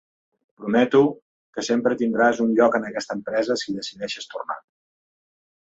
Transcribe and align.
Prometo 0.61 1.01
que 1.57 1.65
sempre 1.69 1.99
tindràs 2.01 2.41
un 2.47 2.57
lloc 2.61 2.79
en 2.81 2.89
aquesta 2.91 3.19
empresa 3.21 3.61
si 3.65 3.79
decideixes 3.79 4.31
tornar. 4.35 4.63